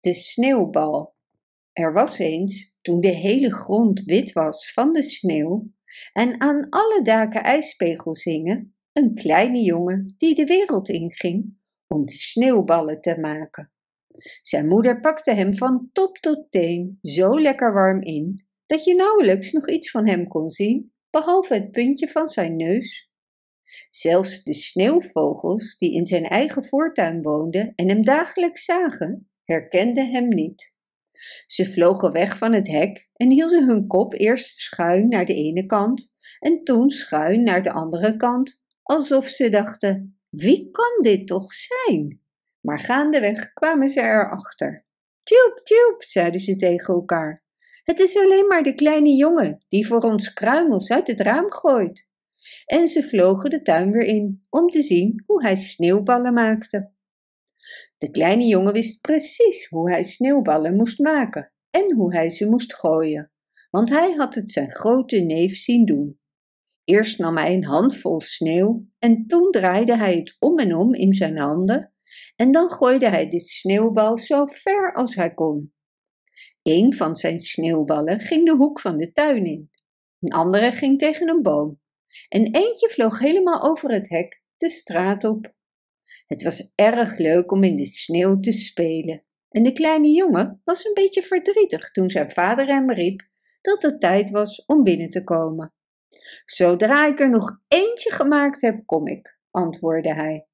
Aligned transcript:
De 0.00 0.14
sneeuwbal. 0.14 1.14
Er 1.72 1.92
was 1.92 2.18
eens, 2.18 2.76
toen 2.80 3.00
de 3.00 3.08
hele 3.08 3.52
grond 3.52 4.02
wit 4.04 4.32
was 4.32 4.72
van 4.72 4.92
de 4.92 5.02
sneeuw 5.02 5.70
en 6.12 6.40
aan 6.40 6.68
alle 6.68 7.02
daken 7.02 7.42
ijspegels 7.42 8.24
hingen, 8.24 8.74
een 8.92 9.14
kleine 9.14 9.60
jongen 9.60 10.14
die 10.18 10.34
de 10.34 10.44
wereld 10.44 10.88
inging 10.88 11.58
om 11.86 12.08
sneeuwballen 12.08 13.00
te 13.00 13.18
maken. 13.20 13.72
Zijn 14.42 14.66
moeder 14.66 15.00
pakte 15.00 15.32
hem 15.32 15.54
van 15.54 15.88
top 15.92 16.18
tot 16.18 16.46
teen 16.50 16.98
zo 17.02 17.40
lekker 17.40 17.72
warm 17.72 18.02
in 18.02 18.46
dat 18.66 18.84
je 18.84 18.94
nauwelijks 18.94 19.52
nog 19.52 19.68
iets 19.68 19.90
van 19.90 20.08
hem 20.08 20.26
kon 20.26 20.50
zien, 20.50 20.92
behalve 21.10 21.54
het 21.54 21.70
puntje 21.70 22.08
van 22.08 22.28
zijn 22.28 22.56
neus. 22.56 23.10
Zelfs 23.88 24.42
de 24.42 24.54
sneeuwvogels 24.54 25.76
die 25.76 25.92
in 25.92 26.06
zijn 26.06 26.24
eigen 26.24 26.64
voortuin 26.64 27.22
woonden 27.22 27.72
en 27.74 27.88
hem 27.88 28.02
dagelijks 28.02 28.64
zagen, 28.64 29.30
herkenden 29.46 30.10
hem 30.10 30.28
niet. 30.28 30.74
Ze 31.46 31.72
vlogen 31.72 32.12
weg 32.12 32.38
van 32.38 32.52
het 32.52 32.68
hek 32.68 33.08
en 33.12 33.30
hielden 33.30 33.66
hun 33.66 33.86
kop 33.86 34.12
eerst 34.12 34.56
schuin 34.56 35.08
naar 35.08 35.24
de 35.24 35.34
ene 35.34 35.66
kant 35.66 36.14
en 36.38 36.64
toen 36.64 36.90
schuin 36.90 37.42
naar 37.42 37.62
de 37.62 37.72
andere 37.72 38.16
kant, 38.16 38.62
alsof 38.82 39.26
ze 39.26 39.48
dachten: 39.48 40.18
wie 40.28 40.70
kan 40.70 41.02
dit 41.02 41.26
toch 41.26 41.52
zijn? 41.52 42.20
Maar 42.60 42.80
gaandeweg 42.80 43.52
kwamen 43.52 43.88
ze 43.88 44.00
erachter. 44.00 44.84
Tjoep, 45.22 45.60
tjoep, 45.64 46.02
zeiden 46.02 46.40
ze 46.40 46.56
tegen 46.56 46.94
elkaar. 46.94 47.44
Het 47.82 48.00
is 48.00 48.16
alleen 48.16 48.46
maar 48.46 48.62
de 48.62 48.74
kleine 48.74 49.14
jongen 49.14 49.64
die 49.68 49.86
voor 49.86 50.00
ons 50.00 50.32
kruimels 50.32 50.90
uit 50.90 51.06
het 51.06 51.20
raam 51.20 51.52
gooit. 51.52 52.10
En 52.64 52.88
ze 52.88 53.02
vlogen 53.02 53.50
de 53.50 53.62
tuin 53.62 53.90
weer 53.90 54.04
in 54.04 54.46
om 54.50 54.68
te 54.68 54.82
zien 54.82 55.22
hoe 55.26 55.42
hij 55.42 55.56
sneeuwballen 55.56 56.32
maakte. 56.32 56.94
De 57.98 58.10
kleine 58.10 58.44
jongen 58.44 58.72
wist 58.72 59.00
precies 59.00 59.66
hoe 59.68 59.90
hij 59.90 60.02
sneeuwballen 60.02 60.74
moest 60.74 60.98
maken 60.98 61.52
en 61.70 61.94
hoe 61.94 62.14
hij 62.14 62.30
ze 62.30 62.48
moest 62.48 62.74
gooien, 62.74 63.32
want 63.70 63.90
hij 63.90 64.12
had 64.12 64.34
het 64.34 64.50
zijn 64.50 64.70
grote 64.70 65.18
neef 65.18 65.56
zien 65.56 65.84
doen. 65.84 66.20
Eerst 66.84 67.18
nam 67.18 67.36
hij 67.36 67.54
een 67.54 67.64
handvol 67.64 68.20
sneeuw 68.20 68.86
en 68.98 69.26
toen 69.26 69.50
draaide 69.50 69.96
hij 69.96 70.14
het 70.16 70.36
om 70.38 70.58
en 70.58 70.76
om 70.76 70.94
in 70.94 71.12
zijn 71.12 71.38
handen 71.38 71.94
en 72.36 72.50
dan 72.50 72.70
gooide 72.70 73.08
hij 73.08 73.28
de 73.28 73.40
sneeuwbal 73.40 74.16
zo 74.16 74.46
ver 74.46 74.94
als 74.94 75.14
hij 75.14 75.34
kon. 75.34 75.74
Een 76.62 76.94
van 76.94 77.16
zijn 77.16 77.38
sneeuwballen 77.38 78.20
ging 78.20 78.46
de 78.46 78.56
hoek 78.56 78.80
van 78.80 78.96
de 78.96 79.12
tuin 79.12 79.44
in, 79.44 79.70
een 80.20 80.32
andere 80.32 80.72
ging 80.72 80.98
tegen 80.98 81.28
een 81.28 81.42
boom 81.42 81.80
en 82.28 82.54
eentje 82.54 82.88
vloog 82.88 83.18
helemaal 83.18 83.62
over 83.62 83.90
het 83.90 84.08
hek 84.08 84.42
de 84.56 84.68
straat 84.68 85.24
op. 85.24 85.54
Het 86.26 86.42
was 86.42 86.72
erg 86.74 87.18
leuk 87.18 87.52
om 87.52 87.62
in 87.62 87.76
de 87.76 87.84
sneeuw 87.84 88.40
te 88.40 88.52
spelen 88.52 89.20
en 89.50 89.62
de 89.62 89.72
kleine 89.72 90.08
jongen 90.08 90.60
was 90.64 90.84
een 90.84 90.94
beetje 90.94 91.22
verdrietig 91.22 91.90
toen 91.90 92.10
zijn 92.10 92.30
vader 92.30 92.66
hem 92.66 92.92
riep 92.92 93.28
dat 93.60 93.82
het 93.82 94.00
tijd 94.00 94.30
was 94.30 94.64
om 94.64 94.82
binnen 94.82 95.10
te 95.10 95.24
komen. 95.24 95.74
Zodra 96.44 97.06
ik 97.06 97.20
er 97.20 97.30
nog 97.30 97.60
eentje 97.68 98.10
gemaakt 98.10 98.60
heb, 98.60 98.86
kom 98.86 99.06
ik, 99.06 99.38
antwoordde 99.50 100.14
hij. 100.14 100.46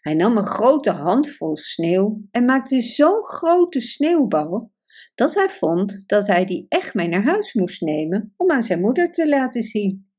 Hij 0.00 0.14
nam 0.14 0.36
een 0.36 0.46
grote 0.46 0.90
handvol 0.90 1.56
sneeuw 1.56 2.20
en 2.30 2.44
maakte 2.44 2.80
zo'n 2.80 3.24
grote 3.24 3.80
sneeuwbal 3.80 4.72
dat 5.14 5.34
hij 5.34 5.48
vond 5.48 6.08
dat 6.08 6.26
hij 6.26 6.44
die 6.44 6.66
echt 6.68 6.94
mee 6.94 7.08
naar 7.08 7.24
huis 7.24 7.54
moest 7.54 7.80
nemen 7.80 8.34
om 8.36 8.50
aan 8.50 8.62
zijn 8.62 8.80
moeder 8.80 9.12
te 9.12 9.28
laten 9.28 9.62
zien. 9.62 10.10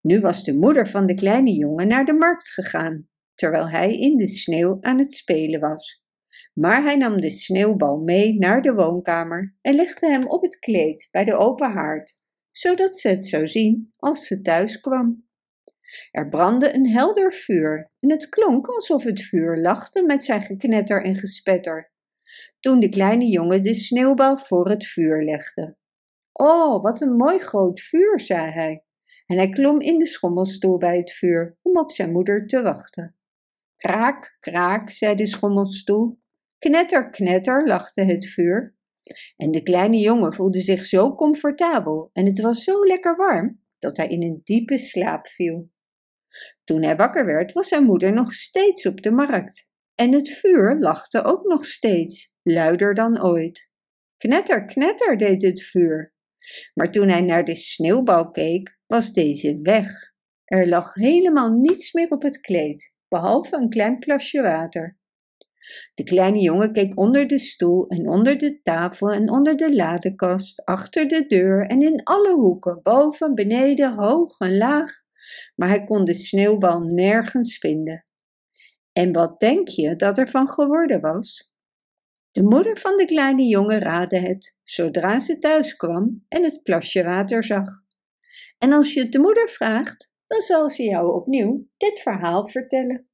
Nu 0.00 0.20
was 0.20 0.44
de 0.44 0.54
moeder 0.54 0.88
van 0.88 1.06
de 1.06 1.14
kleine 1.14 1.52
jongen 1.52 1.88
naar 1.88 2.04
de 2.04 2.12
markt 2.12 2.48
gegaan, 2.48 3.08
terwijl 3.38 3.68
hij 3.68 3.98
in 3.98 4.16
de 4.16 4.26
sneeuw 4.26 4.78
aan 4.80 4.98
het 4.98 5.12
spelen 5.12 5.60
was. 5.60 6.02
Maar 6.54 6.82
hij 6.82 6.96
nam 6.96 7.20
de 7.20 7.30
sneeuwbal 7.30 7.98
mee 7.98 8.38
naar 8.38 8.62
de 8.62 8.74
woonkamer 8.74 9.56
en 9.60 9.74
legde 9.74 10.06
hem 10.06 10.26
op 10.26 10.42
het 10.42 10.58
kleed 10.58 11.08
bij 11.10 11.24
de 11.24 11.36
open 11.36 11.72
haard, 11.72 12.14
zodat 12.50 12.98
ze 12.98 13.08
het 13.08 13.26
zou 13.26 13.46
zien 13.46 13.92
als 13.96 14.26
ze 14.26 14.40
thuis 14.40 14.80
kwam. 14.80 15.26
Er 16.10 16.28
brandde 16.28 16.74
een 16.74 16.88
helder 16.88 17.32
vuur 17.32 17.90
en 18.00 18.10
het 18.10 18.28
klonk 18.28 18.66
alsof 18.66 19.04
het 19.04 19.22
vuur 19.22 19.56
lachte 19.56 20.02
met 20.02 20.24
zijn 20.24 20.42
geknetter 20.42 21.04
en 21.04 21.18
gespetter. 21.18 21.92
Toen 22.60 22.80
de 22.80 22.88
kleine 22.88 23.26
jongen 23.26 23.62
de 23.62 23.74
sneeuwbal 23.74 24.38
voor 24.38 24.70
het 24.70 24.86
vuur 24.86 25.22
legde. 25.22 25.76
Oh, 26.32 26.82
wat 26.82 27.00
een 27.00 27.16
mooi 27.16 27.38
groot 27.38 27.80
vuur, 27.80 28.20
zei 28.20 28.50
hij. 28.50 28.84
En 29.26 29.36
hij 29.36 29.48
klom 29.48 29.80
in 29.80 29.98
de 29.98 30.06
schommelstoel 30.06 30.78
bij 30.78 30.96
het 30.96 31.12
vuur 31.12 31.58
om 31.62 31.76
op 31.78 31.92
zijn 31.92 32.12
moeder 32.12 32.46
te 32.46 32.62
wachten. 32.62 33.17
Kraak, 33.78 34.36
kraak, 34.40 34.90
zei 34.90 35.14
de 35.14 35.26
schommelstoel. 35.26 36.20
Knetter, 36.58 37.10
knetter, 37.10 37.66
lachte 37.66 38.02
het 38.02 38.26
vuur. 38.26 38.76
En 39.36 39.50
de 39.50 39.62
kleine 39.62 39.98
jongen 39.98 40.34
voelde 40.34 40.60
zich 40.60 40.84
zo 40.84 41.14
comfortabel 41.14 42.10
en 42.12 42.26
het 42.26 42.40
was 42.40 42.64
zo 42.64 42.84
lekker 42.86 43.16
warm 43.16 43.62
dat 43.78 43.96
hij 43.96 44.06
in 44.06 44.22
een 44.22 44.40
diepe 44.44 44.78
slaap 44.78 45.28
viel. 45.28 45.70
Toen 46.64 46.82
hij 46.82 46.96
wakker 46.96 47.24
werd, 47.24 47.52
was 47.52 47.68
zijn 47.68 47.84
moeder 47.84 48.12
nog 48.12 48.34
steeds 48.34 48.86
op 48.86 49.02
de 49.02 49.10
markt. 49.10 49.70
En 49.94 50.12
het 50.12 50.28
vuur 50.28 50.76
lachte 50.78 51.24
ook 51.24 51.44
nog 51.44 51.64
steeds, 51.64 52.34
luider 52.42 52.94
dan 52.94 53.24
ooit. 53.24 53.70
Knetter, 54.16 54.64
knetter 54.64 55.16
deed 55.16 55.42
het 55.42 55.62
vuur. 55.62 56.12
Maar 56.74 56.90
toen 56.90 57.08
hij 57.08 57.22
naar 57.22 57.44
de 57.44 57.54
sneeuwbal 57.54 58.30
keek, 58.30 58.78
was 58.86 59.12
deze 59.12 59.58
weg. 59.62 59.90
Er 60.44 60.68
lag 60.68 60.94
helemaal 60.94 61.50
niets 61.50 61.92
meer 61.92 62.08
op 62.08 62.22
het 62.22 62.40
kleed, 62.40 62.94
behalve 63.08 63.56
een 63.56 63.68
klein 63.68 63.98
plasje 63.98 64.42
water. 64.42 64.98
De 65.94 66.02
kleine 66.02 66.40
jongen 66.40 66.72
keek 66.72 66.98
onder 66.98 67.26
de 67.26 67.38
stoel 67.38 67.86
en 67.88 68.08
onder 68.08 68.38
de 68.38 68.62
tafel 68.62 69.10
en 69.12 69.30
onder 69.30 69.56
de 69.56 69.74
ladekast, 69.74 70.64
achter 70.64 71.08
de 71.08 71.26
deur 71.26 71.66
en 71.66 71.82
in 71.82 72.02
alle 72.02 72.32
hoeken, 72.32 72.80
boven, 72.82 73.34
beneden, 73.34 73.94
hoog 73.94 74.38
en 74.38 74.56
laag, 74.56 74.90
maar 75.54 75.68
hij 75.68 75.84
kon 75.84 76.04
de 76.04 76.14
sneeuwbal 76.14 76.80
nergens 76.80 77.58
vinden. 77.58 78.04
En 78.92 79.12
wat 79.12 79.40
denk 79.40 79.68
je 79.68 79.96
dat 79.96 80.18
er 80.18 80.28
van 80.28 80.48
geworden 80.48 81.00
was? 81.00 81.48
De 82.32 82.42
moeder 82.42 82.78
van 82.78 82.96
de 82.96 83.04
kleine 83.04 83.42
jongen 83.42 83.78
raadde 83.78 84.18
het, 84.18 84.58
zodra 84.62 85.18
ze 85.18 85.38
thuis 85.38 85.76
kwam 85.76 86.24
en 86.28 86.42
het 86.42 86.62
plasje 86.62 87.02
water 87.02 87.44
zag. 87.44 87.68
En 88.58 88.72
als 88.72 88.94
je 88.94 89.00
het 89.00 89.12
de 89.12 89.18
moeder 89.18 89.48
vraagt, 89.48 90.07
dan 90.28 90.40
zal 90.40 90.68
ze 90.68 90.82
jou 90.82 91.14
opnieuw 91.14 91.68
dit 91.76 91.98
verhaal 91.98 92.46
vertellen. 92.46 93.10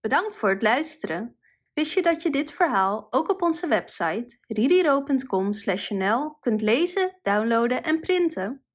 Bedankt 0.00 0.36
voor 0.36 0.48
het 0.48 0.62
luisteren. 0.62 1.38
Wist 1.72 1.92
je 1.92 2.02
dat 2.02 2.22
je 2.22 2.30
dit 2.30 2.52
verhaal 2.52 3.06
ook 3.10 3.30
op 3.30 3.42
onze 3.42 3.66
website 3.66 4.38
ririro.com/nl 4.46 6.38
kunt 6.40 6.62
lezen, 6.62 7.18
downloaden 7.22 7.82
en 7.82 8.00
printen? 8.00 8.65